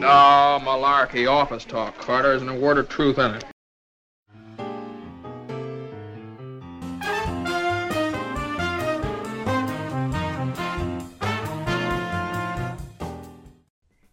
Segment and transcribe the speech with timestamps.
[0.00, 2.38] No, malarkey, office talk, Carter.
[2.38, 3.44] There's a word of truth in it.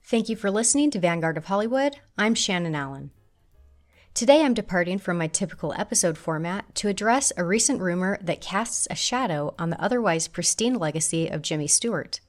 [0.03, 1.95] Thank you for listening to Vanguard of Hollywood.
[2.17, 3.11] I'm Shannon Allen.
[4.13, 8.89] Today I'm departing from my typical episode format to address a recent rumor that casts
[8.91, 12.19] a shadow on the otherwise pristine legacy of Jimmy Stewart.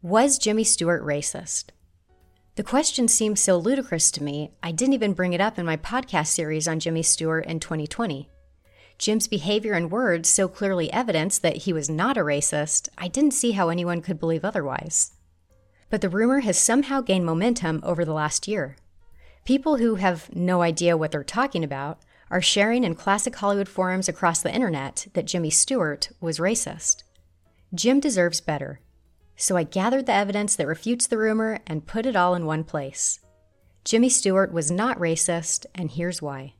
[0.00, 1.64] Was Jimmy Stewart racist?
[2.58, 5.76] The question seems so ludicrous to me, I didn't even bring it up in my
[5.76, 8.28] podcast series on Jimmy Stewart in 2020.
[8.98, 13.30] Jim's behavior and words so clearly evidence that he was not a racist, I didn't
[13.30, 15.12] see how anyone could believe otherwise.
[15.88, 18.74] But the rumor has somehow gained momentum over the last year.
[19.44, 24.08] People who have no idea what they're talking about are sharing in classic Hollywood forums
[24.08, 27.04] across the internet that Jimmy Stewart was racist.
[27.72, 28.80] Jim deserves better.
[29.40, 32.64] So I gathered the evidence that refutes the rumor and put it all in one
[32.64, 33.20] place.
[33.84, 36.54] Jimmy Stewart was not racist, and here's why.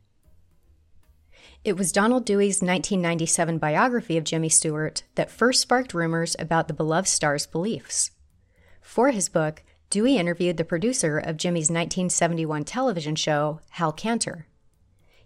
[1.64, 6.72] It was Donald Dewey's 1997 biography of Jimmy Stewart that first sparked rumors about the
[6.72, 8.12] beloved star's beliefs.
[8.80, 14.44] For his book, Dewey interviewed the producer of Jimmy's 1971 television show, Hal Kanter.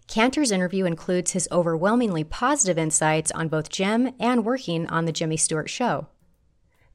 [0.07, 5.37] Kanter's interview includes his overwhelmingly positive insights on both Jim and working on the Jimmy
[5.37, 6.07] Stewart show.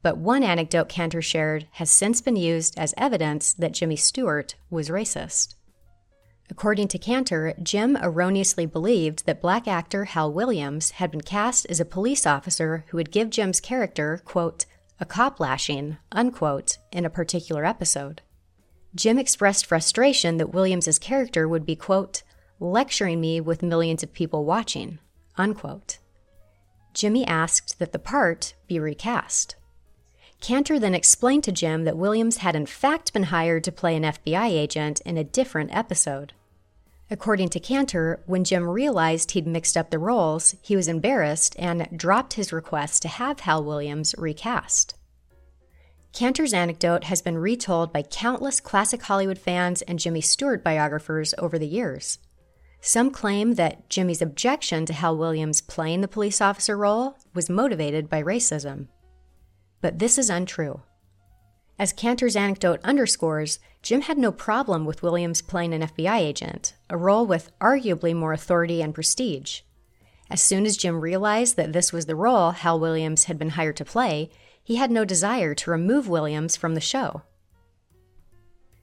[0.01, 4.89] But one anecdote Kanter shared has since been used as evidence that Jimmy Stewart was
[4.89, 5.55] racist.
[6.49, 11.79] According to Kanter, Jim erroneously believed that black actor Hal Williams had been cast as
[11.79, 14.65] a police officer who would give Jim's character, quote,
[14.99, 18.21] a cop lashing, unquote, in a particular episode.
[18.95, 22.23] Jim expressed frustration that Williams's character would be, quote,
[22.59, 24.97] lecturing me with millions of people watching,
[25.37, 25.99] unquote.
[26.93, 29.55] Jimmy asked that the part be recast.
[30.41, 34.03] Kanter then explained to Jim that Williams had in fact been hired to play an
[34.03, 36.33] FBI agent in a different episode.
[37.11, 41.89] According to Kanter, when Jim realized he'd mixed up the roles, he was embarrassed and
[41.95, 44.95] dropped his request to have Hal Williams recast.
[46.13, 51.59] Kanter's anecdote has been retold by countless classic Hollywood fans and Jimmy Stewart biographers over
[51.59, 52.19] the years.
[52.81, 58.09] Some claim that Jimmy's objection to Hal Williams playing the police officer role was motivated
[58.09, 58.87] by racism.
[59.81, 60.81] But this is untrue.
[61.77, 66.97] As Kanter's anecdote underscores, Jim had no problem with Williams playing an FBI agent, a
[66.97, 69.61] role with arguably more authority and prestige.
[70.29, 73.77] As soon as Jim realized that this was the role Hal Williams had been hired
[73.77, 74.29] to play,
[74.61, 77.23] he had no desire to remove Williams from the show.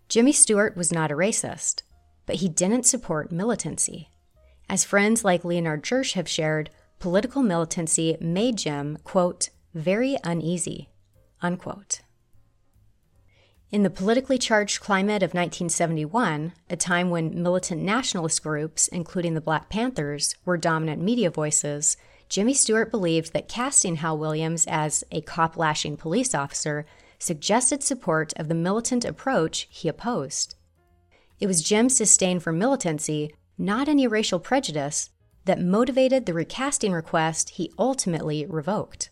[0.09, 1.83] Jimmy Stewart was not a racist,
[2.25, 4.11] but he didn't support militancy.
[4.69, 10.89] As friends like Leonard Gershe have shared, political militancy made Jim, quote, very uneasy,
[11.43, 12.01] unquote.
[13.71, 19.41] In the politically charged climate of 1971, a time when militant nationalist groups, including the
[19.41, 21.97] Black Panthers, were dominant media voices,
[22.29, 26.87] Jimmy Stewart believed that casting Hal Williams as a cop lashing police officer
[27.19, 30.55] suggested support of the militant approach he opposed.
[31.39, 35.11] It was Jim's disdain for militancy, not any racial prejudice,
[35.45, 39.11] that motivated the recasting request he ultimately revoked.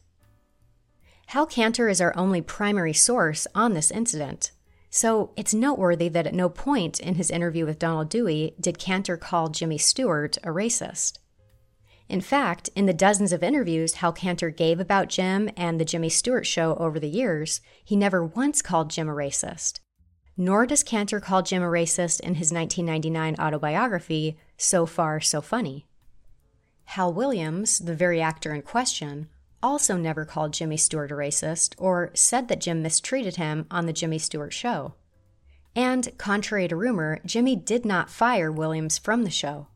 [1.27, 4.53] Hal Kanter is our only primary source on this incident.
[4.91, 9.19] So it's noteworthy that at no point in his interview with Donald Dewey did Kanter
[9.19, 11.19] call Jimmy Stewart a racist.
[12.09, 16.11] In fact, in the dozens of interviews Hal Kanter gave about Jim and the Jimmy
[16.11, 19.81] Stewart show over the years, he never once called Jim a racist.
[20.37, 25.87] Nor does Kanter call Jim a racist in his 1999 autobiography, So Far, So Funny.
[26.85, 29.29] Hal Williams, the very actor in question,
[29.65, 33.95] also never called Jimmy Stewart a racist or said that Jim mistreated him on the
[33.95, 34.95] Jimmy Stewart show.
[35.75, 39.69] And, contrary to rumor, Jimmy did not fire Williams from the show.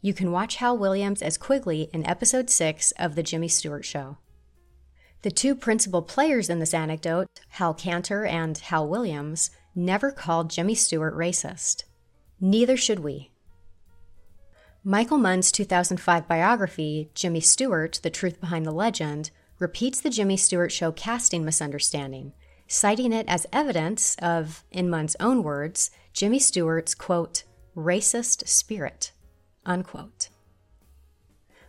[0.00, 4.18] You can watch Hal Williams as Quigley in episode 6 of The Jimmy Stewart Show.
[5.22, 10.76] The two principal players in this anecdote, Hal Kanter and Hal Williams, never called Jimmy
[10.76, 11.82] Stewart racist.
[12.40, 13.32] Neither should we.
[14.86, 20.70] Michael Munn's 2005 biography, Jimmy Stewart The Truth Behind the Legend, repeats the Jimmy Stewart
[20.70, 22.34] Show casting misunderstanding,
[22.68, 27.44] citing it as evidence of, in Munn's own words, Jimmy Stewart's, quote,
[27.74, 29.12] racist spirit,
[29.64, 30.28] unquote.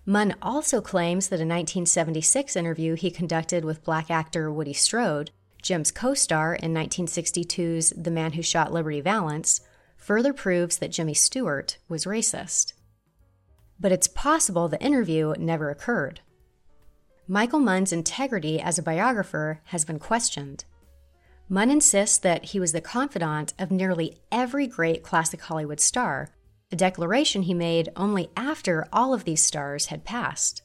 [0.06, 5.32] Munn also claims that a 1976 interview he conducted with black actor Woody Strode,
[5.62, 9.62] Jim's co star in 1962's The Man Who Shot Liberty Valance,
[9.96, 12.74] further proves that Jimmy Stewart was racist
[13.80, 16.22] but it's possible the interview never occurred.
[17.28, 20.66] Michael Munn's integrity as a biographer has been questioned.
[21.50, 26.30] Munn insists that he was the confidant of nearly every great classic Hollywood star,
[26.72, 30.62] a declaration he made only after all of these stars had passed.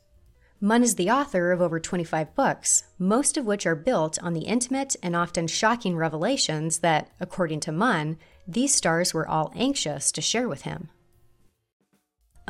[0.61, 4.45] Munn is the author of over 25 books, most of which are built on the
[4.45, 10.21] intimate and often shocking revelations that, according to Munn, these stars were all anxious to
[10.21, 10.91] share with him.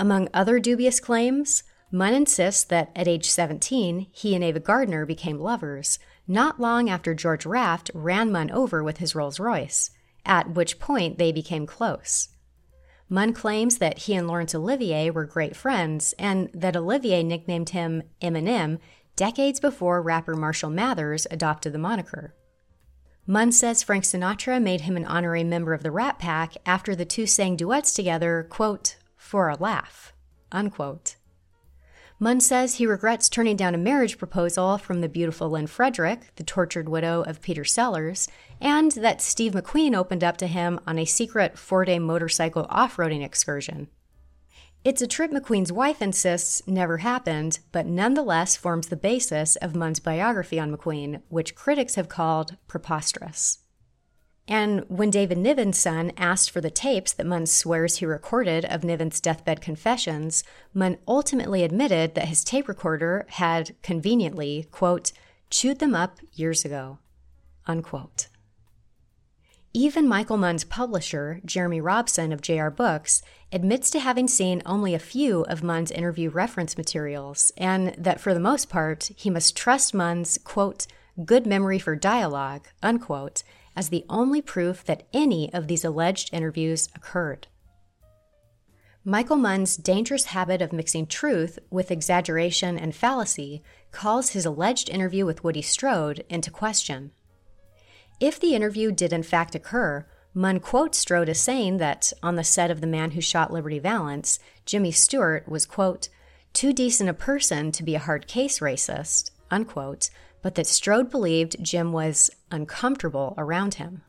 [0.01, 1.63] Among other dubious claims,
[1.93, 7.13] Munn insists that at age 17, he and Ava Gardner became lovers, not long after
[7.13, 9.91] George Raft ran Munn over with his Rolls Royce,
[10.25, 12.31] at which point they became close.
[13.11, 18.03] Munn claims that he and Laurence Olivier were great friends and that Olivier nicknamed him
[18.23, 18.79] Eminem
[19.17, 22.35] decades before rapper Marshall Mathers adopted the moniker.
[23.27, 27.05] Munn says Frank Sinatra made him an honorary member of the Rat Pack after the
[27.05, 30.13] two sang duets together, quote, for a laugh,
[30.51, 31.17] unquote.
[32.19, 36.43] Munn says he regrets turning down a marriage proposal from the beautiful Lynn Frederick, the
[36.43, 38.29] tortured widow of Peter Sellers,
[38.61, 42.97] and that Steve McQueen opened up to him on a secret four day motorcycle off
[42.97, 43.89] roading excursion.
[44.85, 50.01] It's a trip McQueen's wife insists never happened, but nonetheless forms the basis of Munn's
[50.01, 53.59] biography on McQueen, which critics have called preposterous.
[54.51, 58.83] And when David Niven's son asked for the tapes that Munn swears he recorded of
[58.83, 60.43] Niven's deathbed confessions,
[60.75, 65.13] Munn ultimately admitted that his tape recorder had conveniently, quote,
[65.51, 66.99] chewed them up years ago,
[67.69, 68.27] unquote.
[69.73, 74.99] Even Michael Munn's publisher, Jeremy Robson of JR Books, admits to having seen only a
[74.99, 79.95] few of Munn's interview reference materials, and that for the most part, he must trust
[79.95, 80.89] Munn's, quote,
[81.25, 83.45] good memory for dialogue, unquote,
[83.77, 87.47] as the only proof that any of these alleged interviews occurred.
[89.05, 93.63] Michael Munn's dangerous habit of mixing truth with exaggeration and fallacy
[93.93, 97.13] calls his alleged interview with Woody Strode into question.
[98.21, 102.45] If the interview did in fact occur, Munn quotes Strode as saying that, on the
[102.45, 106.09] set of The Man Who Shot Liberty Valance, Jimmy Stewart was, quote,
[106.53, 110.11] too decent a person to be a hard case racist, unquote,
[110.43, 114.03] but that Strode believed Jim was uncomfortable around him.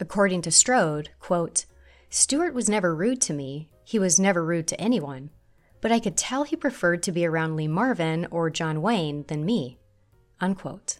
[0.00, 1.64] According to Strode, quote,
[2.10, 3.68] Stewart was never rude to me.
[3.84, 5.30] He was never rude to anyone.
[5.80, 9.44] But I could tell he preferred to be around Lee Marvin or John Wayne than
[9.44, 9.78] me.
[10.40, 10.98] Unquote.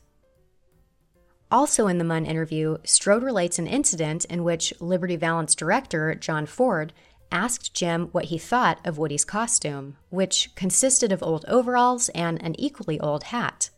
[1.50, 6.44] Also in the Munn interview, Strode relates an incident in which Liberty Valance director John
[6.44, 6.92] Ford
[7.32, 12.58] asked Jim what he thought of Woody's costume, which consisted of old overalls and an
[12.58, 13.70] equally old hat.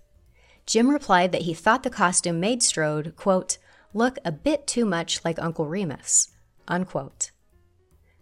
[0.67, 3.59] Jim replied that he thought the costume made Strode, quote,
[3.93, 6.29] look a bit too much like Uncle Remus,
[6.69, 7.31] unquote.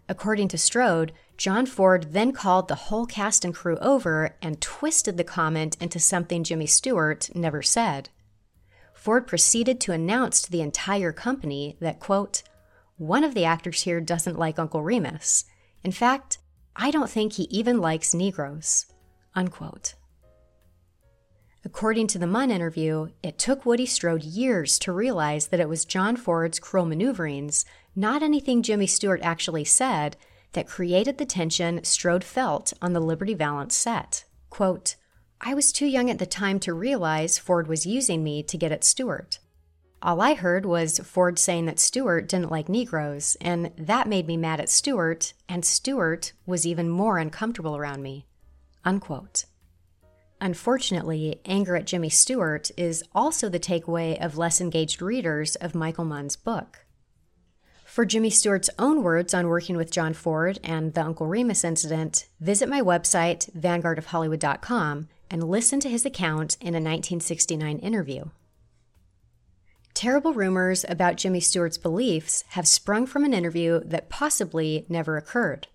[0.08, 5.17] According to Strode, John Ford then called the whole cast and crew over and twisted
[5.17, 8.08] the comment into something Jimmy Stewart never said.
[8.94, 12.43] Ford proceeded to announce to the entire company that, quote,
[12.96, 15.44] one of the actors here doesn't like Uncle Remus.
[15.84, 16.38] In fact,
[16.75, 18.87] I don't think he even likes Negroes,
[19.34, 19.94] unquote.
[21.69, 25.85] According to the Munn interview, it took Woody Strode years to realize that it was
[25.85, 30.17] John Ford's cruel maneuverings, not anything Jimmy Stewart actually said,
[30.53, 34.25] that created the tension Strode felt on the Liberty Valance set.
[34.49, 34.97] Quote,
[35.43, 38.73] I was too young at the time to realize Ford was using me to get
[38.73, 39.38] at Stewart.
[40.00, 44.39] All I heard was Ford saying that Stewart didn't like Negroes, and that made me
[44.39, 48.25] mad at Stewart, and Stewart was even more uncomfortable around me.
[48.87, 49.44] Unquote.
[50.40, 56.04] Unfortunately, anger at Jimmy Stewart is also the takeaway of less engaged readers of Michael
[56.04, 56.84] Munn's book.
[57.84, 62.28] For Jimmy Stewart's own words on working with John Ford and the Uncle Remus incident,
[62.38, 68.26] visit my website, vanguardofhollywood.com, and listen to his account in a 1969 interview.
[69.94, 75.66] Terrible rumors about Jimmy Stewart's beliefs have sprung from an interview that possibly never occurred.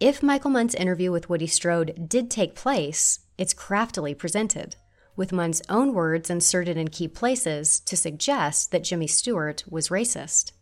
[0.00, 4.76] If Michael Munn's interview with Woody Strode did take place, it's craftily presented,
[5.16, 10.52] with Munn's own words inserted in key places to suggest that Jimmy Stewart was racist.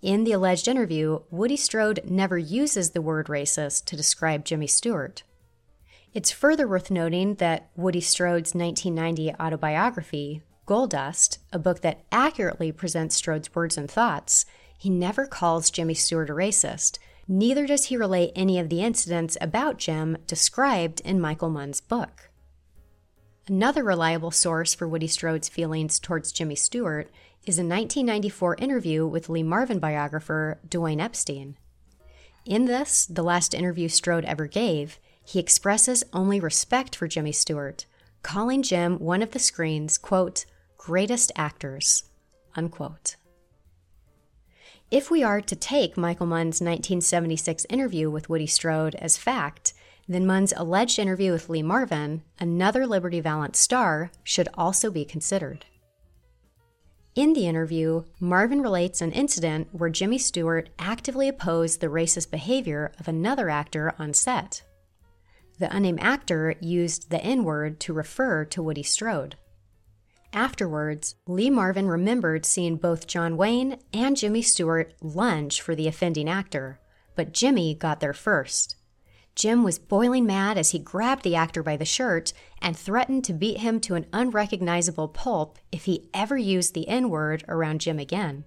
[0.00, 5.24] In the alleged interview, Woody Strode never uses the word racist to describe Jimmy Stewart.
[6.14, 12.70] It's further worth noting that Woody Strode's 1990 autobiography, Goal Dust, a book that accurately
[12.70, 16.98] presents Strode's words and thoughts, he never calls Jimmy Stewart a racist,
[17.30, 22.30] Neither does he relate any of the incidents about Jim described in Michael Munn's book.
[23.46, 27.10] Another reliable source for Woody Strode's feelings towards Jimmy Stewart
[27.44, 31.56] is a 1994 interview with Lee Marvin biographer Dwayne Epstein.
[32.46, 37.84] In this, the last interview Strode ever gave, he expresses only respect for Jimmy Stewart,
[38.22, 40.46] calling Jim one of the screen's, quote,
[40.78, 42.04] greatest actors,
[42.56, 43.16] Unquote.
[44.90, 49.74] If we are to take Michael Munn's 1976 interview with Woody Strode as fact,
[50.08, 55.66] then Munn's alleged interview with Lee Marvin, another Liberty Valance star, should also be considered.
[57.14, 62.92] In the interview, Marvin relates an incident where Jimmy Stewart actively opposed the racist behavior
[62.98, 64.62] of another actor on set.
[65.58, 69.36] The unnamed actor used the N word to refer to Woody Strode.
[70.32, 76.28] Afterwards, Lee Marvin remembered seeing both John Wayne and Jimmy Stewart lunge for the offending
[76.28, 76.80] actor,
[77.16, 78.76] but Jimmy got there first.
[79.34, 83.32] Jim was boiling mad as he grabbed the actor by the shirt and threatened to
[83.32, 88.00] beat him to an unrecognizable pulp if he ever used the N word around Jim
[88.00, 88.44] again.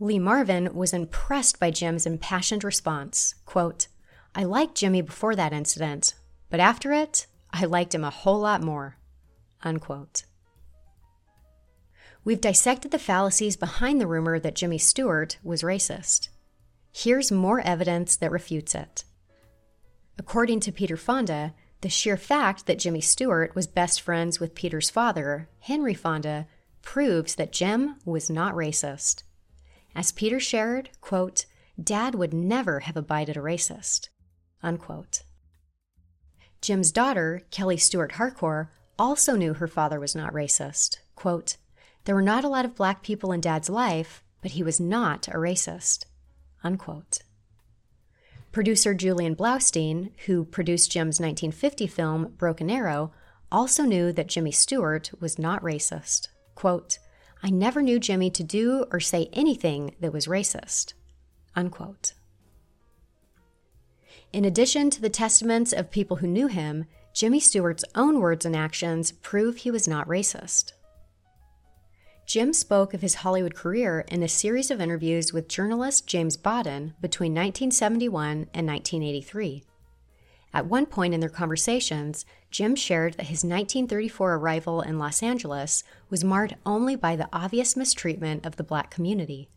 [0.00, 3.34] Lee Marvin was impressed by Jim's impassioned response.
[3.44, 3.86] Quote,
[4.34, 6.14] I liked Jimmy before that incident,
[6.48, 8.96] but after it, I liked him a whole lot more.
[9.62, 10.24] Unquote.
[12.24, 16.28] We've dissected the fallacies behind the rumor that Jimmy Stewart was racist.
[16.92, 19.04] Here's more evidence that refutes it.
[20.18, 24.88] According to Peter Fonda, the sheer fact that Jimmy Stewart was best friends with Peter's
[24.88, 26.46] father, Henry Fonda,
[26.80, 29.24] proves that Jim was not racist.
[29.94, 31.46] As Peter shared, quote,
[31.82, 34.10] Dad would never have abided a racist.
[34.62, 35.22] Unquote.
[36.60, 40.98] Jim's daughter, Kelly Stewart Harcourt, also knew her father was not racist.
[41.16, 41.56] Quote,
[42.04, 45.28] There were not a lot of black people in Dad's life, but he was not
[45.28, 46.04] a racist.
[46.64, 47.20] Unquote.
[48.50, 53.12] Producer Julian Blaustein, who produced Jim's 1950 film Broken Arrow,
[53.50, 56.28] also knew that Jimmy Stewart was not racist.
[56.54, 56.98] Quote,
[57.42, 60.94] I never knew Jimmy to do or say anything that was racist.
[61.56, 62.14] Unquote.
[64.32, 68.56] In addition to the testaments of people who knew him, Jimmy Stewart's own words and
[68.56, 70.72] actions prove he was not racist.
[72.32, 76.94] Jim spoke of his Hollywood career in a series of interviews with journalist James Bawden
[76.98, 79.62] between 1971 and 1983.
[80.54, 85.84] At one point in their conversations, Jim shared that his 1934 arrival in Los Angeles
[86.08, 89.50] was marred only by the obvious mistreatment of the black community.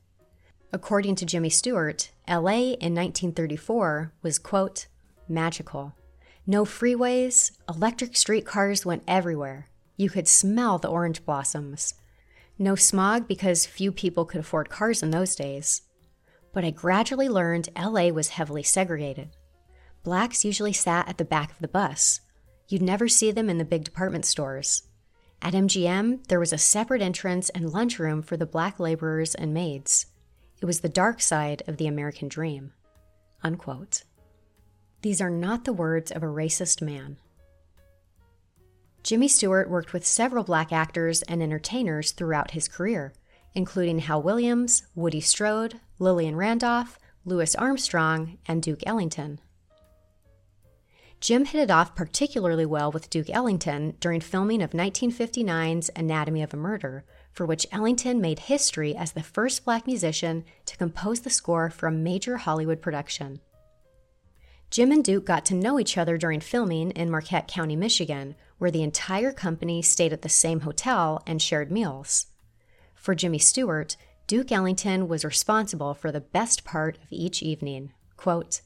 [0.74, 4.88] According to Jimmy Stewart, LA in 1934 was, quote,
[5.30, 5.96] magical.
[6.46, 9.70] No freeways, electric streetcars went everywhere.
[9.96, 11.94] You could smell the orange blossoms.
[12.58, 15.82] No smog because few people could afford cars in those days.
[16.54, 19.36] But I gradually learned LA was heavily segregated.
[20.04, 22.22] Blacks usually sat at the back of the bus.
[22.70, 24.84] You'd never see them in the big department stores.
[25.42, 30.06] At MGM, there was a separate entrance and lunchroom for the black laborers and maids.
[30.62, 32.72] It was the dark side of the American dream.
[33.44, 34.04] Unquote.
[35.02, 37.18] These are not the words of a racist man.
[39.06, 43.14] Jimmy Stewart worked with several black actors and entertainers throughout his career,
[43.54, 49.40] including Hal Williams, Woody Strode, Lillian Randolph, Louis Armstrong, and Duke Ellington.
[51.22, 56.56] Jim hit it off particularly well with Duke Ellington during filming of 1959's Anatomy of
[56.56, 61.30] a Murder, for which Ellington made history as the first black musician to compose the
[61.30, 63.40] score for a major Hollywood production.
[64.72, 68.72] Jim and Duke got to know each other during filming in Marquette County, Michigan, where
[68.72, 72.28] the entire company stayed at the same hotel and shared meals.
[72.94, 73.98] For Jimmy Stewart,
[74.28, 77.94] Duke Ellington was responsible for the best part of each evening.
[78.18, 78.62] Quote,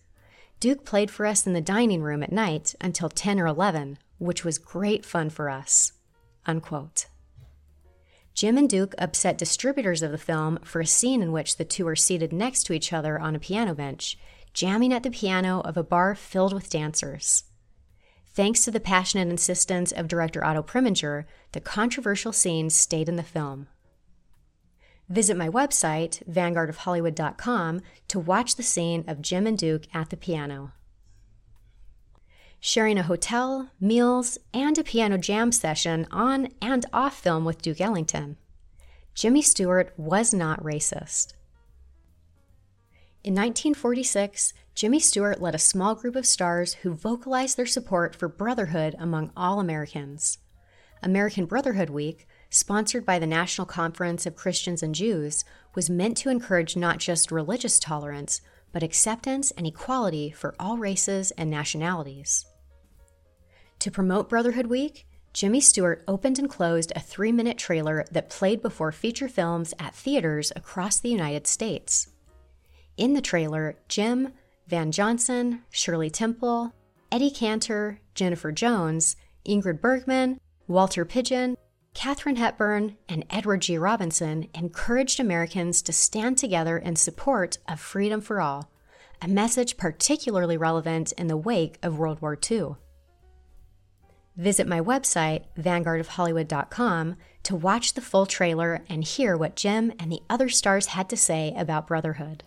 [0.59, 4.43] Duke played for us in the dining room at night until 10 or 11, which
[4.43, 5.93] was great fun for us.
[6.45, 7.07] Unquote.
[8.33, 11.87] Jim and Duke upset distributors of the film for a scene in which the two
[11.87, 14.17] are seated next to each other on a piano bench,
[14.53, 17.43] jamming at the piano of a bar filled with dancers.
[18.39, 23.21] Thanks to the passionate insistence of director Otto Preminger, the controversial scenes stayed in the
[23.21, 23.67] film.
[25.09, 30.71] Visit my website, vanguardofhollywood.com, to watch the scene of Jim and Duke at the piano.
[32.61, 37.81] Sharing a hotel, meals, and a piano jam session on and off film with Duke
[37.81, 38.37] Ellington.
[39.13, 41.33] Jimmy Stewart was not racist.
[43.21, 48.29] In 1946, Jimmy Stewart led a small group of stars who vocalized their support for
[48.29, 50.37] brotherhood among all Americans.
[51.03, 55.43] American Brotherhood Week, sponsored by the National Conference of Christians and Jews,
[55.75, 58.39] was meant to encourage not just religious tolerance,
[58.71, 62.45] but acceptance and equality for all races and nationalities.
[63.79, 68.61] To promote Brotherhood Week, Jimmy Stewart opened and closed a three minute trailer that played
[68.61, 72.07] before feature films at theaters across the United States.
[72.95, 74.31] In the trailer, Jim,
[74.69, 76.71] Van Johnson, Shirley Temple,
[77.11, 81.57] Eddie Cantor, Jennifer Jones, Ingrid Bergman, Walter Pidgeon,
[81.95, 83.79] Katharine Hepburn and Edward G.
[83.79, 88.69] Robinson encouraged Americans to stand together in support of freedom for all,
[89.23, 92.75] a message particularly relevant in the wake of World War II.
[94.37, 100.21] Visit my website, vanguardofhollywood.com, to watch the full trailer and hear what Jim and the
[100.29, 102.43] other stars had to say about brotherhood.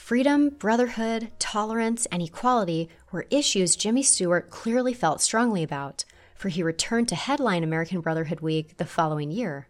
[0.00, 6.04] Freedom, brotherhood, tolerance, and equality were issues Jimmy Stewart clearly felt strongly about,
[6.34, 9.68] for he returned to headline American Brotherhood Week the following year.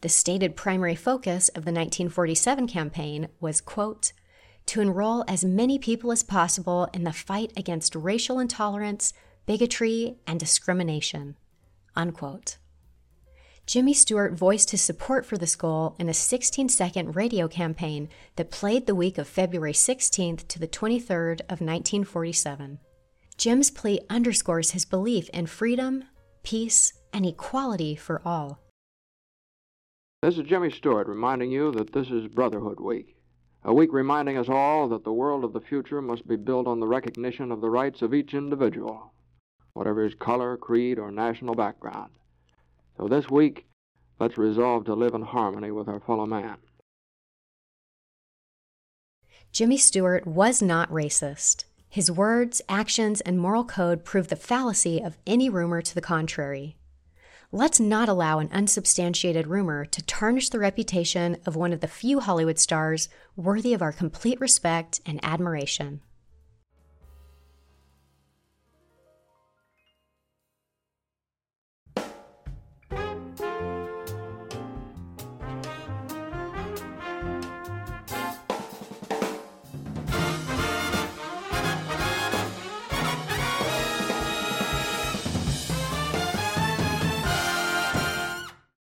[0.00, 4.12] The stated primary focus of the 1947 campaign was, quote,
[4.66, 9.12] to enroll as many people as possible in the fight against racial intolerance,
[9.46, 11.36] bigotry, and discrimination.
[11.94, 12.56] Unquote.
[13.66, 18.50] Jimmy Stewart voiced his support for this goal in a 16 second radio campaign that
[18.50, 22.78] played the week of February 16th to the 23rd of 1947.
[23.38, 26.04] Jim's plea underscores his belief in freedom,
[26.42, 28.60] peace, and equality for all.
[30.22, 33.16] This is Jimmy Stewart reminding you that this is Brotherhood Week.
[33.64, 36.80] A week reminding us all that the world of the future must be built on
[36.80, 39.14] the recognition of the rights of each individual,
[39.72, 42.10] whatever his color, creed, or national background.
[42.96, 43.66] So this week,
[44.20, 46.56] let's resolve to live in harmony with our fellow man.
[49.52, 51.64] Jimmy Stewart was not racist.
[51.88, 56.76] His words, actions, and moral code prove the fallacy of any rumor to the contrary.
[57.52, 62.18] Let's not allow an unsubstantiated rumor to tarnish the reputation of one of the few
[62.18, 66.00] Hollywood stars worthy of our complete respect and admiration.